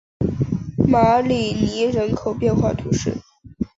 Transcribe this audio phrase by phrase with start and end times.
[0.89, 3.15] 马里尼人口变化图示